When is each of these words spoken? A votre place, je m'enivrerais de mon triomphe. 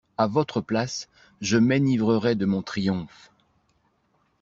A 0.17 0.25
votre 0.25 0.61
place, 0.61 1.09
je 1.41 1.59
m'enivrerais 1.59 2.33
de 2.33 2.47
mon 2.47 2.63
triomphe. 2.63 3.29